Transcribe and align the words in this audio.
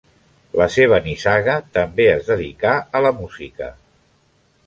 La 0.59 0.65
seva 0.75 0.97
nissaga 1.07 1.57
també 1.79 2.07
es 2.15 2.25
dedicà 2.33 2.73
a 3.01 3.05
la 3.09 3.13
música. 3.21 3.71